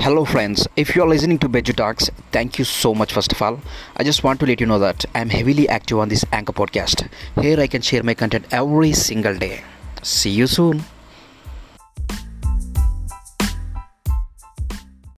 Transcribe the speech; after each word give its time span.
Hello, 0.00 0.24
friends. 0.24 0.68
If 0.76 0.94
you 0.94 1.02
are 1.02 1.08
listening 1.08 1.38
to 1.40 1.48
Beju 1.48 1.74
Talks, 1.74 2.08
thank 2.30 2.56
you 2.56 2.64
so 2.64 2.94
much. 2.94 3.12
First 3.12 3.32
of 3.32 3.42
all, 3.42 3.60
I 3.96 4.04
just 4.04 4.22
want 4.22 4.38
to 4.38 4.46
let 4.46 4.60
you 4.60 4.66
know 4.66 4.78
that 4.78 5.04
I'm 5.12 5.28
heavily 5.28 5.68
active 5.68 5.98
on 5.98 6.08
this 6.08 6.24
Anchor 6.32 6.52
podcast. 6.52 7.08
Here, 7.42 7.58
I 7.58 7.66
can 7.66 7.82
share 7.82 8.04
my 8.04 8.14
content 8.14 8.46
every 8.52 8.92
single 8.92 9.36
day. 9.36 9.64
See 10.02 10.30
you 10.30 10.46
soon. 10.46 10.84